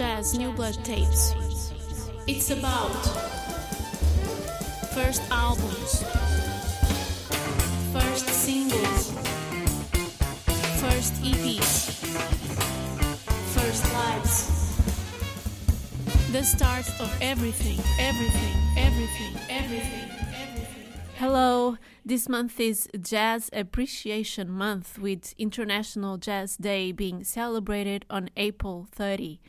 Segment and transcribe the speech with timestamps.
[0.00, 1.34] Jazz New Blood Tapes.
[2.26, 2.88] It's about
[4.94, 6.02] first albums,
[7.92, 9.10] first singles,
[10.80, 11.92] first EPs,
[13.52, 14.46] first lives.
[16.32, 20.92] The start of everything, everything, everything, everything, everything.
[21.16, 21.76] Hello,
[22.06, 29.40] this month is Jazz Appreciation Month with International Jazz Day being celebrated on April 30.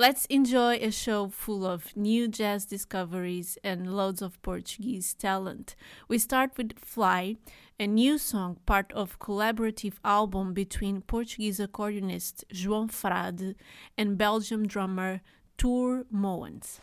[0.00, 5.74] Let's enjoy a show full of new jazz discoveries and loads of Portuguese talent.
[6.06, 7.34] We start with Fly,
[7.80, 13.56] a new song part of collaborative album between Portuguese accordionist João Frade
[13.96, 15.20] and Belgium drummer
[15.56, 16.78] Tour Moens.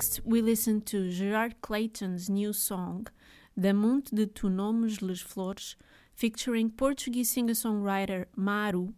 [0.00, 3.06] Next, we listen to Gerald Clayton's new song,
[3.54, 5.76] Damunt de Tu Nomes Les Flores,
[6.14, 8.94] featuring Portuguese singer-songwriter Maro,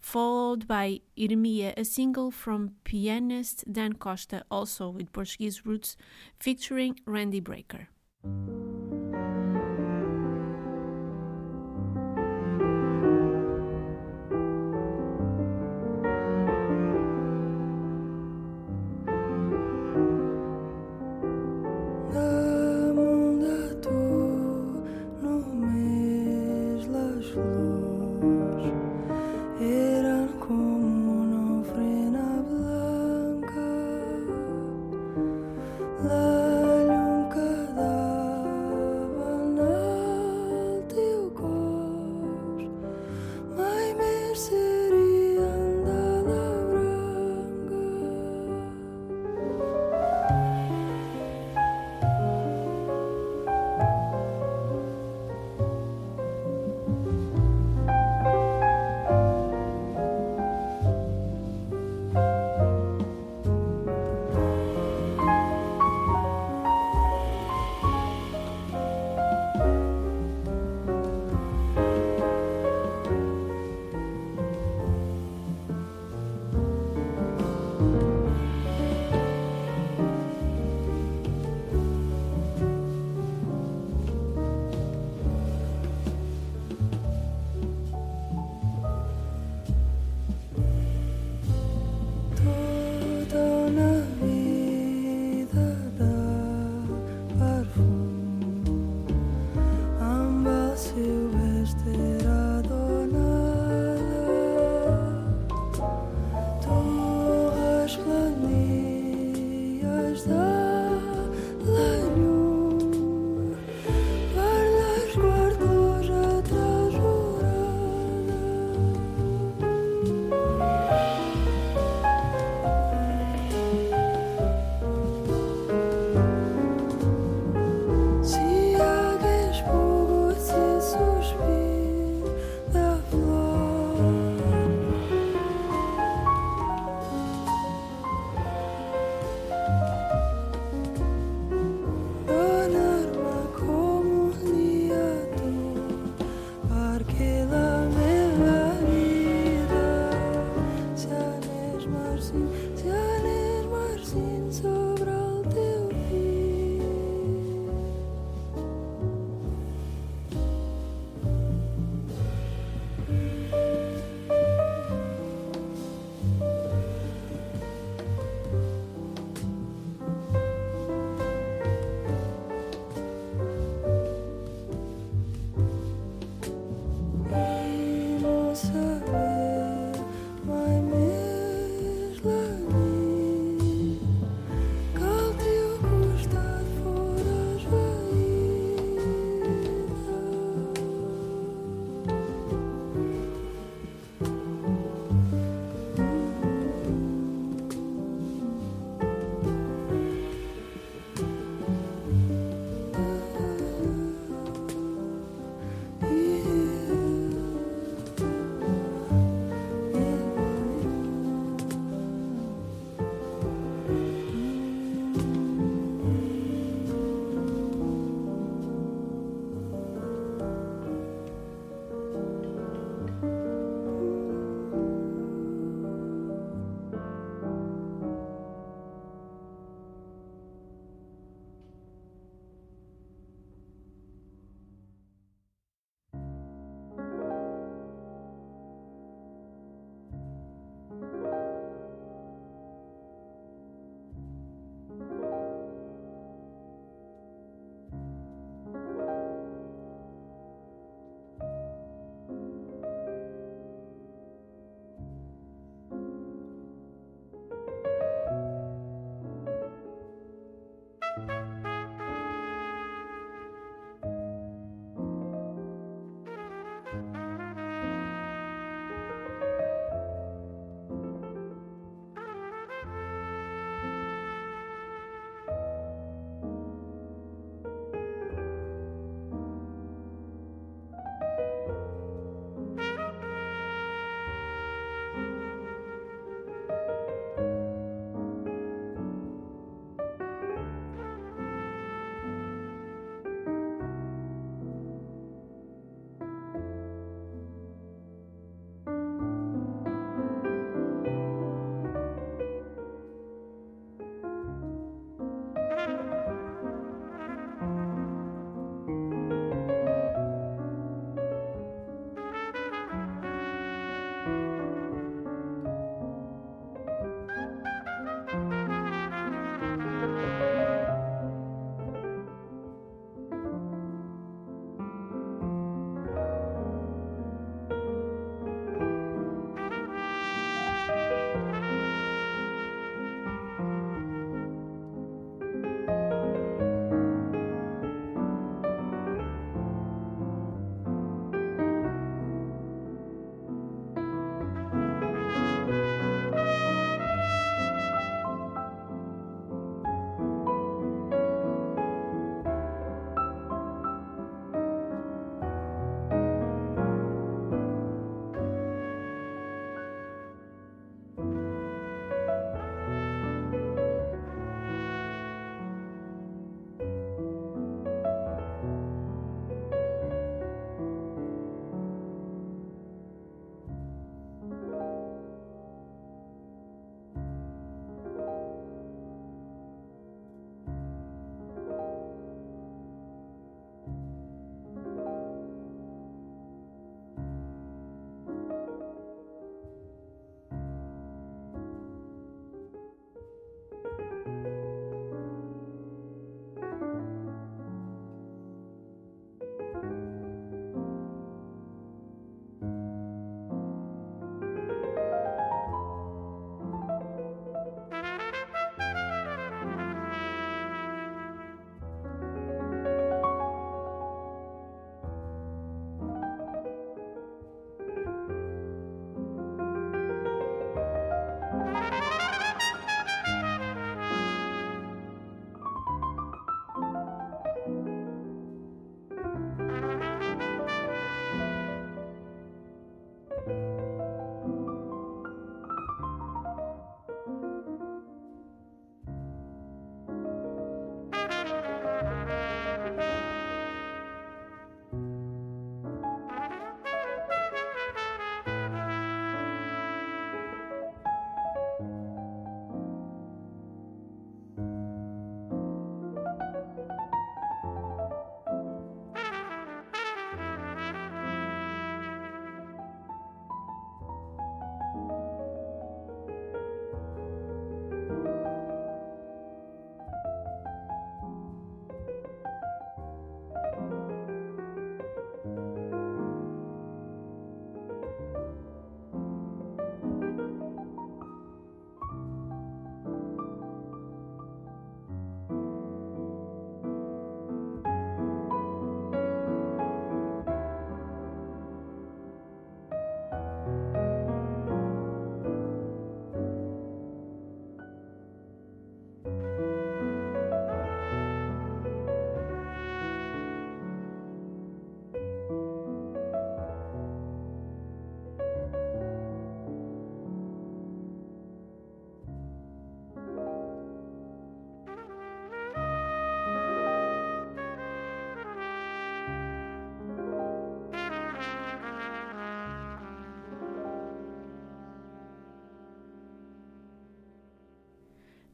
[0.00, 5.94] followed by Irmia, a single from pianist Dan Costa, also with Portuguese roots,
[6.40, 7.88] featuring Randy Brecker.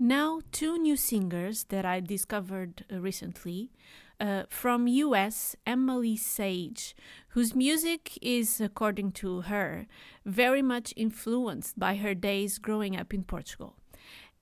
[0.05, 3.71] Now, two new singers that I discovered uh, recently
[4.19, 6.97] uh, from US, Emily Sage,
[7.29, 9.87] whose music is, according to her,
[10.27, 13.77] very much influenced by her days growing up in Portugal.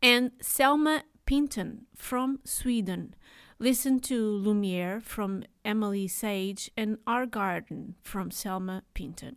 [0.01, 3.15] And Selma Pinton from Sweden.
[3.59, 9.37] Listen to Lumiere from Emily Sage and Our Garden from Selma Pinton.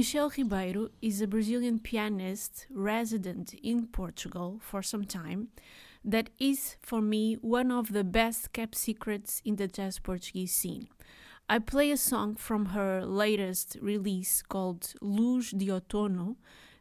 [0.00, 5.48] Michel Ribeiro is a Brazilian pianist resident in Portugal for some time
[6.02, 10.88] that is, for me, one of the best kept secrets in the jazz Portuguese scene.
[11.50, 16.36] I play a song from her latest release called Luz de Outono,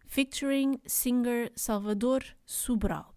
[0.07, 3.07] featuring singer Salvador Sobral.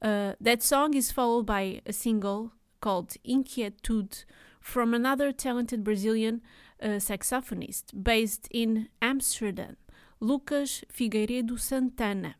[0.00, 4.24] Uh, that song is followed by a single called Inquietude
[4.62, 6.40] from another talented Brazilian
[6.82, 9.76] saxophonist based in Amsterdam,
[10.20, 12.36] Lucas Figueiredo Santana.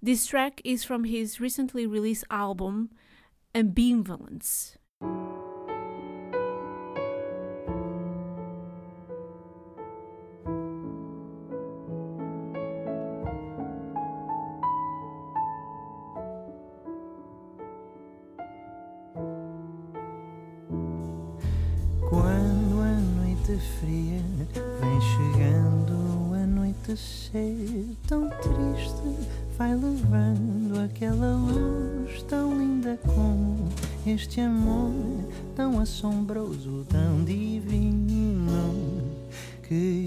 [0.00, 2.90] This track is from his recently released album
[3.54, 4.77] Ambivalence.
[34.18, 34.90] Este amor
[35.54, 38.50] tão assombroso, tão divino,
[39.62, 39.97] que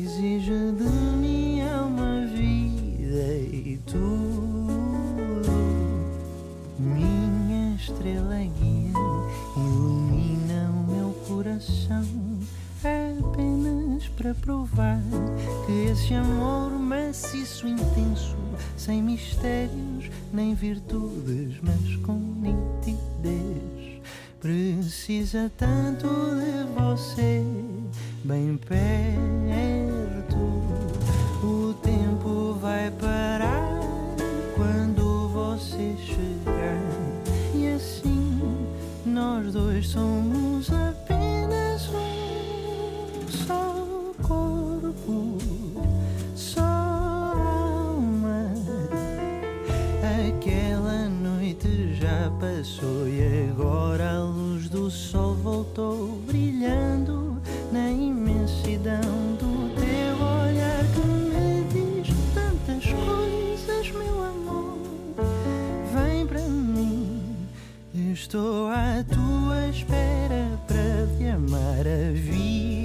[68.41, 72.80] estou à tua espera para te amar a vida.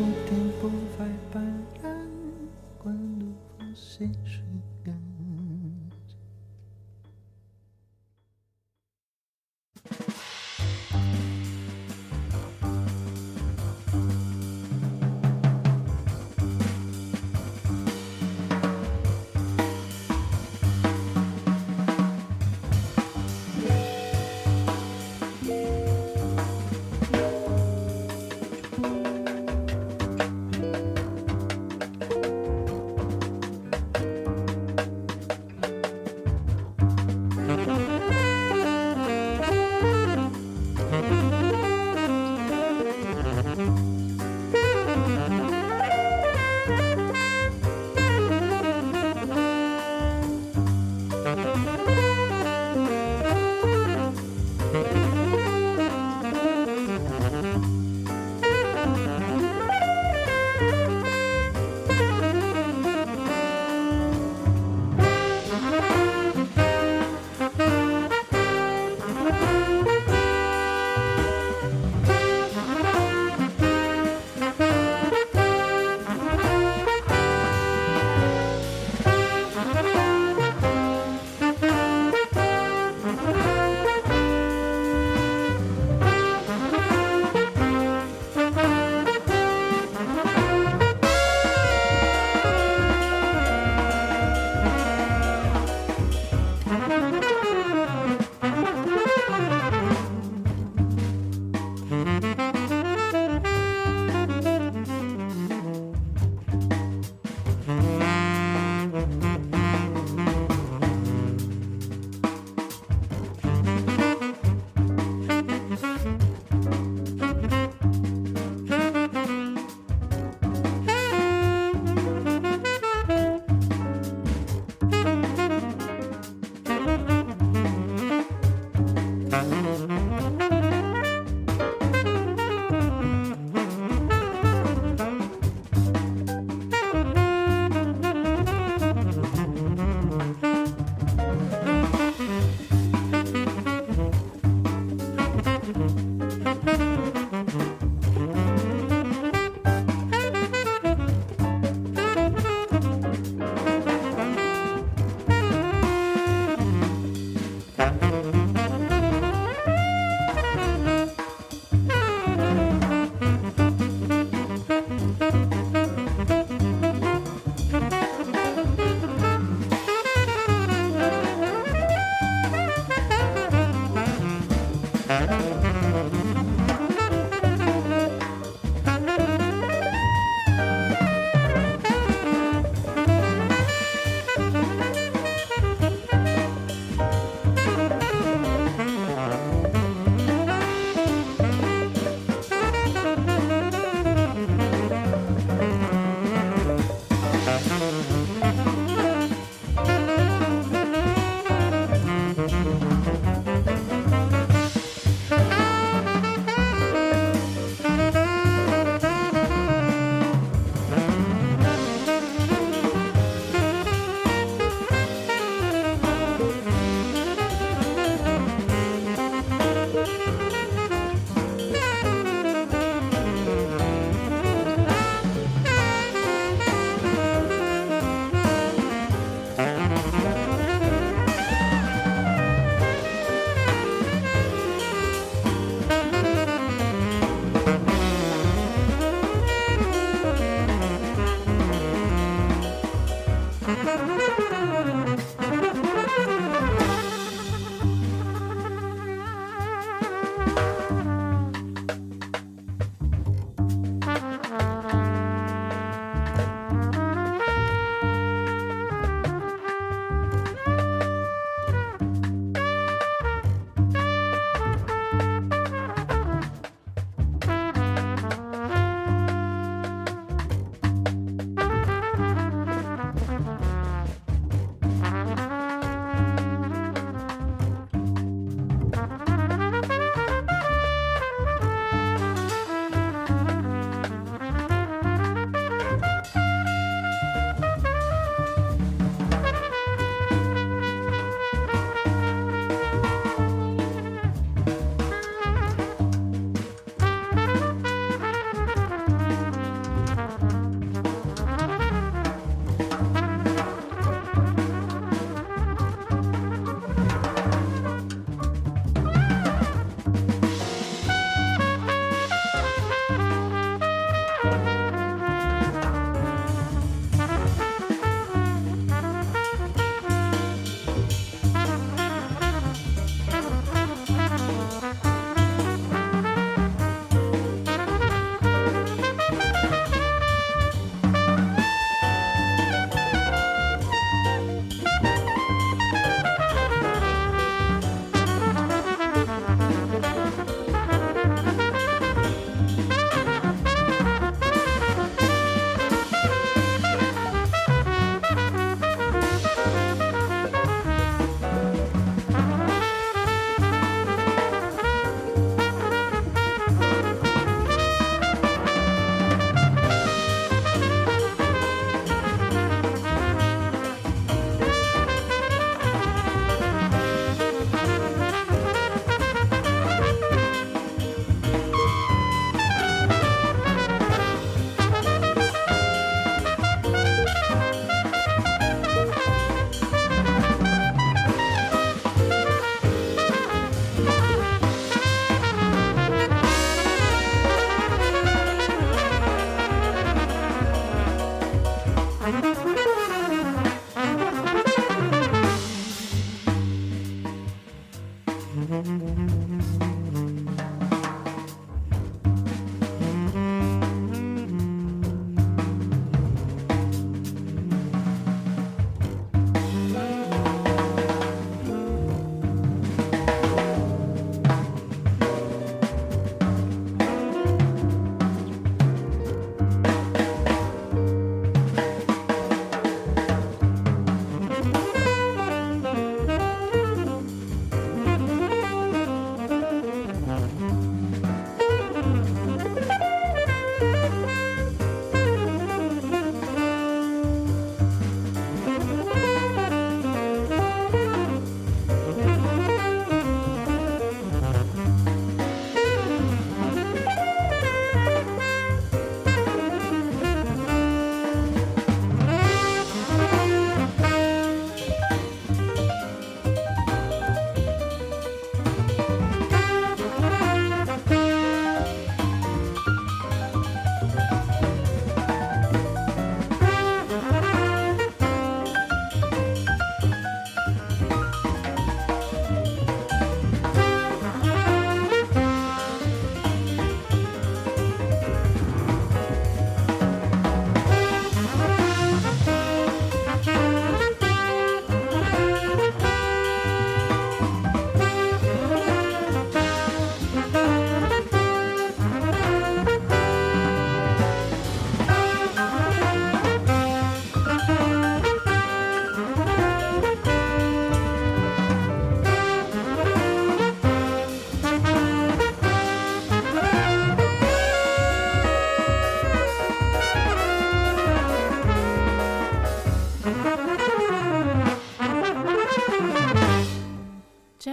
[0.00, 1.38] 一定不会不
[1.86, 1.99] 安。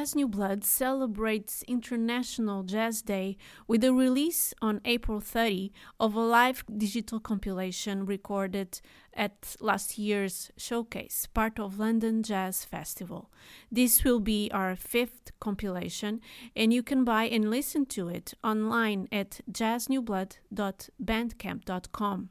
[0.08, 3.36] Jazz New Blood celebrates International Jazz Day
[3.68, 8.80] with the release on April 30 of a live digital compilation recorded
[9.14, 13.30] at last year's showcase, part of London Jazz Festival.
[13.70, 16.22] This will be our fifth compilation,
[16.56, 22.30] and you can buy and listen to it online at jazznewblood.bandcamp.com.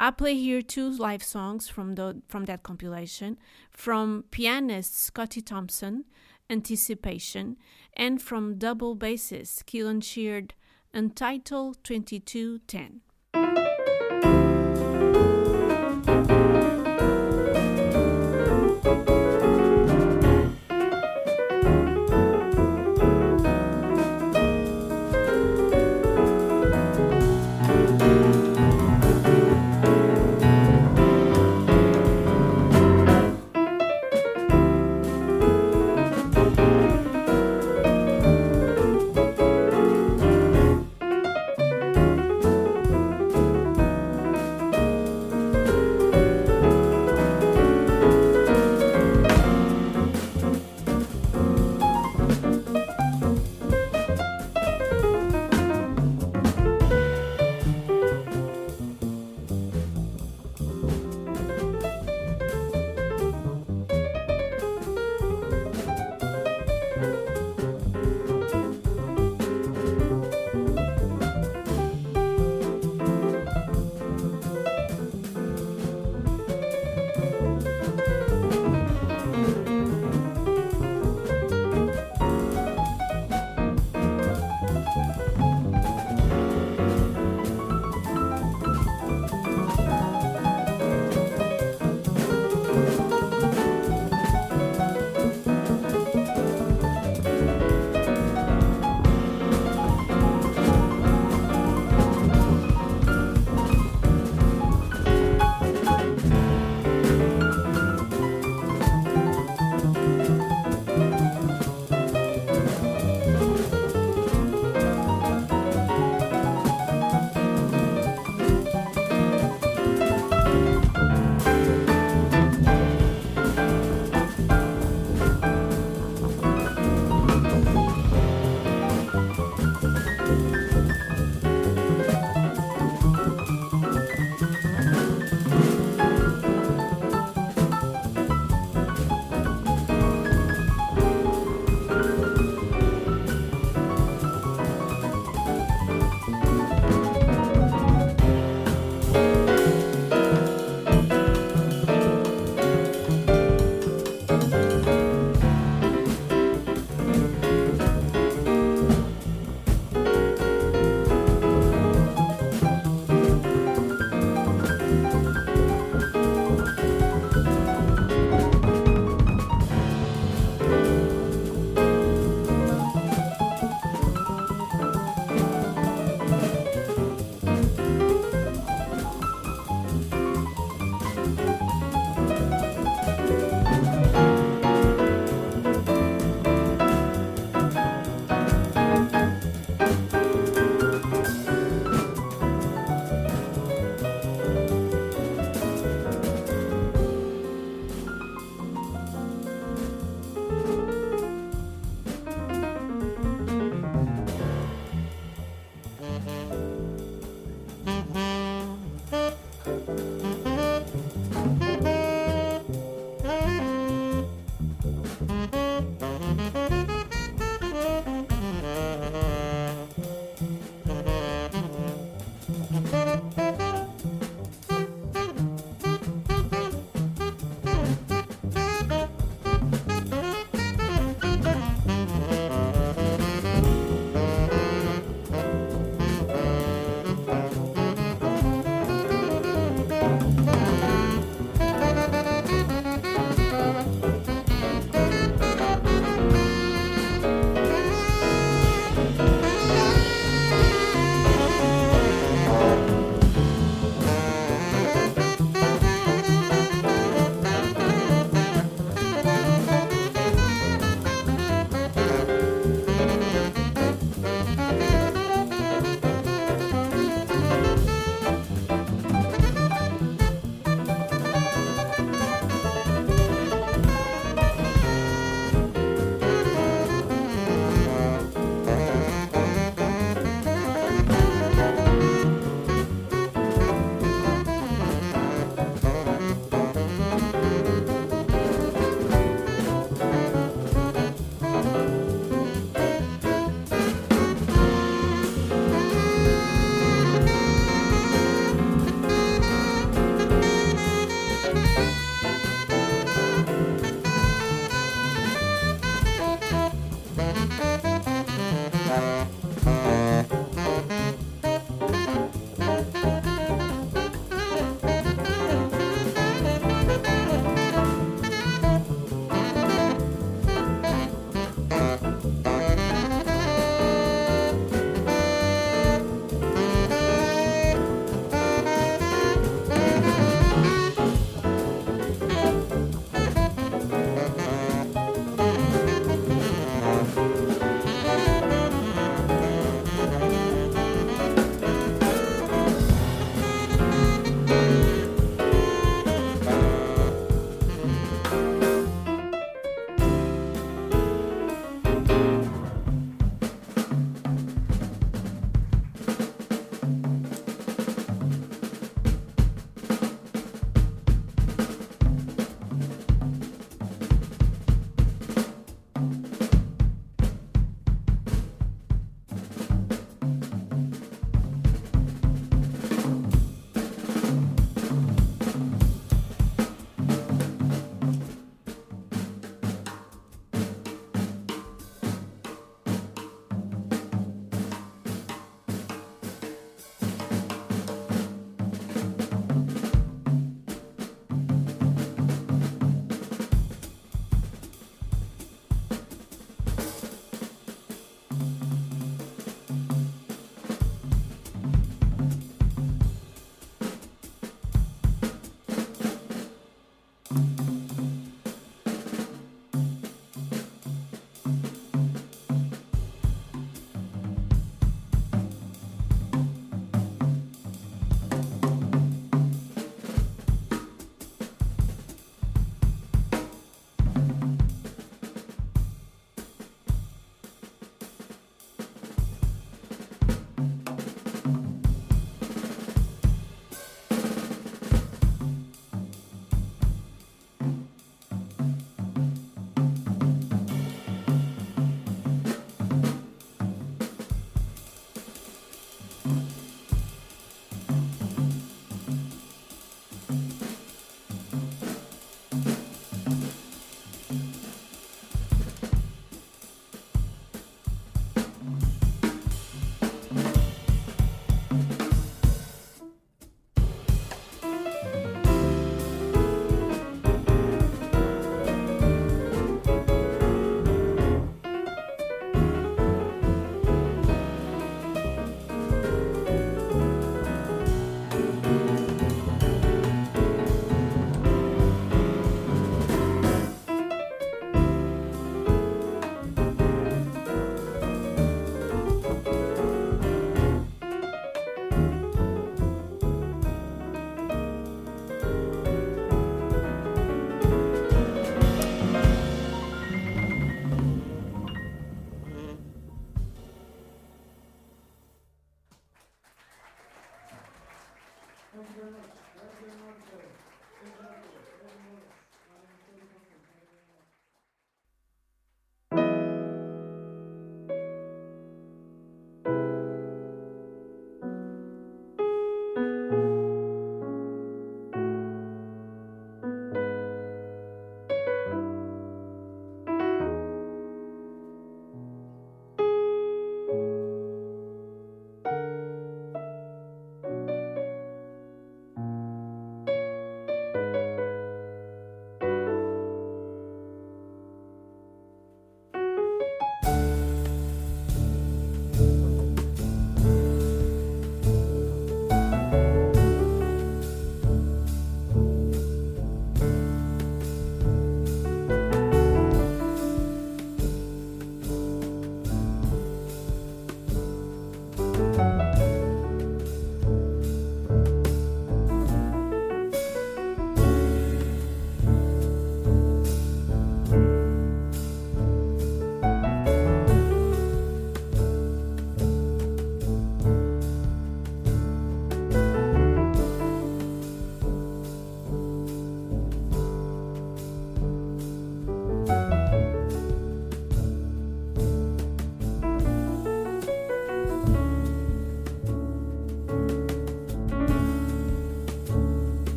[0.00, 3.36] I play here two live songs from the from that compilation
[3.70, 6.04] from pianist Scotty Thompson
[6.50, 7.56] Anticipation,
[7.94, 10.54] and from double bassist Keelan Sheard,
[10.94, 13.67] Untitled 2210.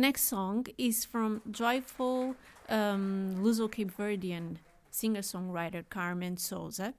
[0.00, 2.34] Next song is from joyful
[2.70, 4.56] um, Luso Cape Verdean
[4.90, 6.94] singer songwriter Carmen Souza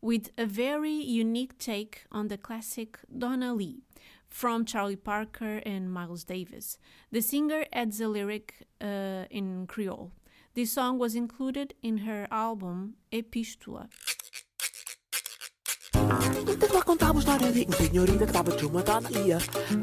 [0.00, 3.78] with a very unique take on the classic Donna Lee
[4.28, 6.76] from Charlie Parker and Miles Davis.
[7.12, 10.10] The singer adds a lyric uh, in Creole.
[10.54, 13.88] This song was included in her album Epístola.
[16.62, 19.38] Então lá contava uma história de uma senhorita que estava de uma Danalia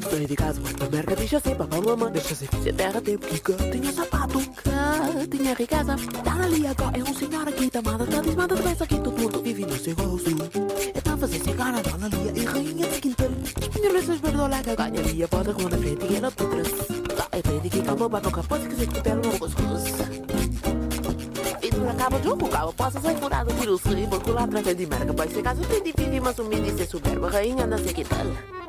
[0.08, 3.70] Sonho de casa, uma merda, deixa ser papá, mamãe Deixa ser filha terra, tempo que
[3.72, 5.96] tinha sapato Que tinha riqueza.
[6.24, 9.76] Danalia agora é um senhor aqui Tamada, tá desmada, de aqui Todo mundo vive no
[9.76, 10.30] seu gosto
[10.94, 13.28] Então fazer chegar a Danalia e rainha de quintal.
[13.60, 16.68] Espinha braças, perdoa que ganharia Pode com a frente e ela tutras
[17.18, 20.27] Lá é frente que calma, vai capaz Que se no cuscuz Pintura
[21.90, 25.12] acaba de ocupar o posto ser curado, tiro o slim, por lá através de merda.
[25.14, 28.67] Pois se caso te divide, mas o menino é soberba, rainha não sei que tal.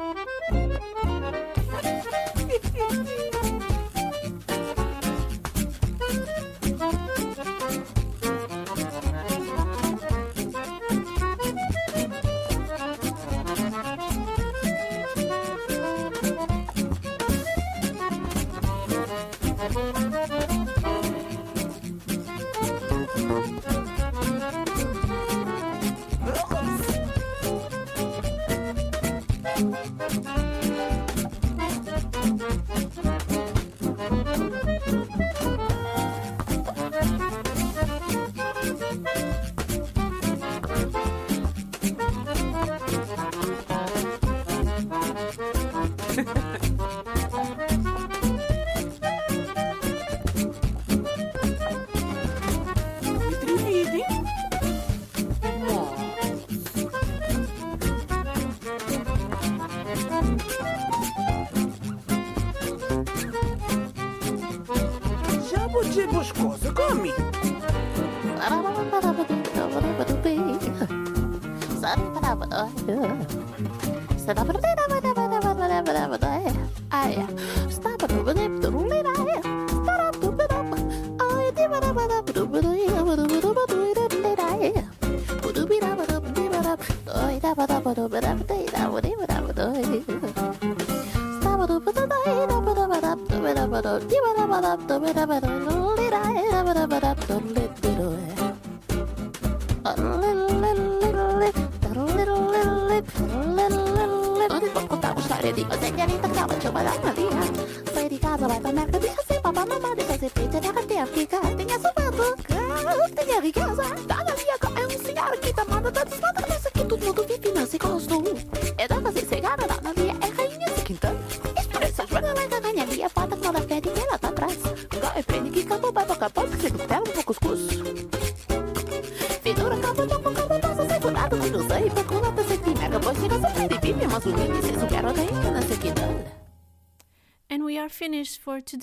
[95.29, 95.48] Onde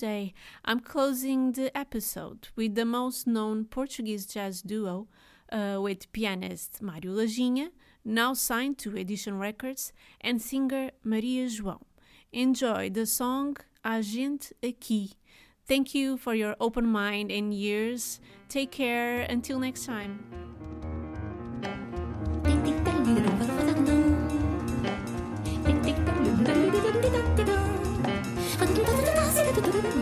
[0.07, 0.33] today.
[0.63, 5.07] I'm closing the episode with the most known Portuguese jazz duo
[5.51, 7.69] uh, with pianist Mário Laginha,
[8.05, 9.91] now signed to Edition Records,
[10.21, 11.81] and singer Maria João.
[12.31, 15.11] Enjoy the song A Gente Aqui.
[15.67, 18.21] Thank you for your open mind and ears.
[18.47, 19.21] Take care.
[19.29, 20.23] Until next time.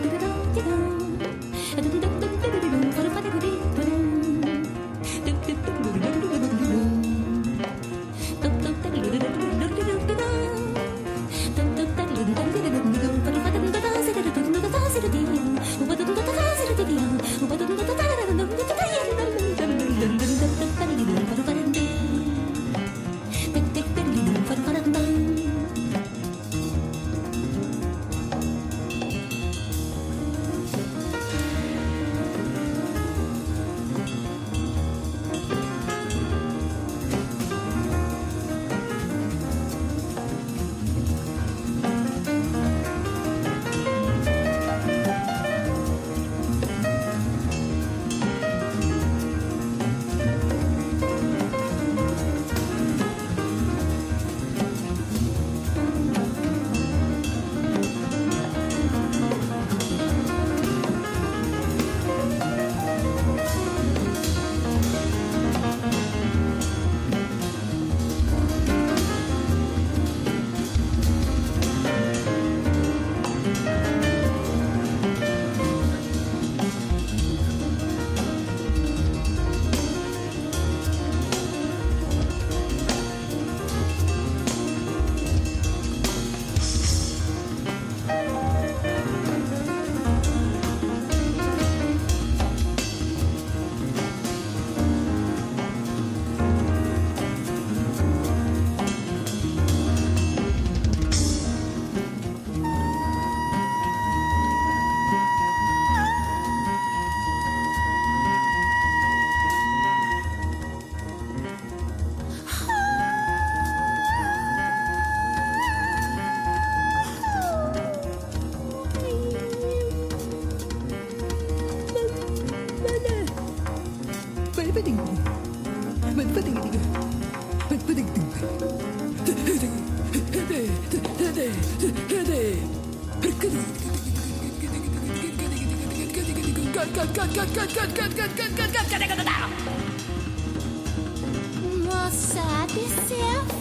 [126.16, 126.62] Jazz New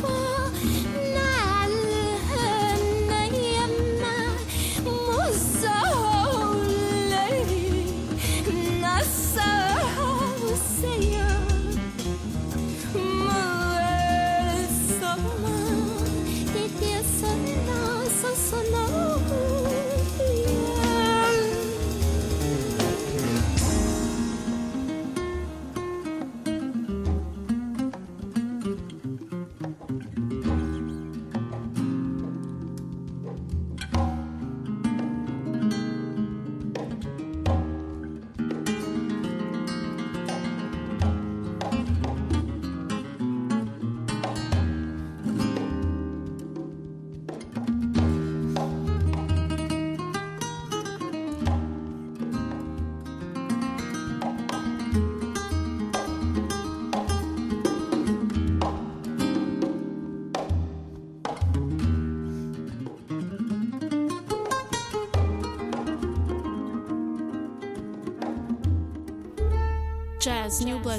[0.01, 0.24] Blood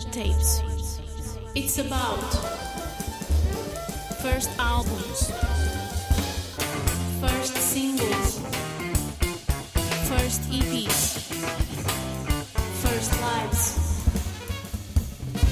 [0.05, 0.61] Tapes.
[1.55, 2.21] It's about
[4.21, 5.31] first albums,
[7.19, 8.39] first singles,
[10.07, 11.17] first EPs,
[12.83, 13.77] first lives.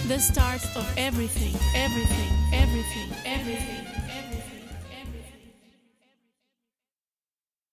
[0.09, 4.04] The start of everything, everything, everything, everything.